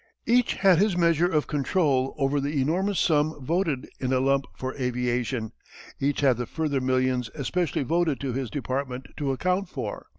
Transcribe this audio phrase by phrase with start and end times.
[0.25, 4.73] Each had his measure of control over the enormous sum voted in a lump for
[4.73, 5.51] aviation,
[5.99, 10.07] each had the further millions especially voted to his department to account for.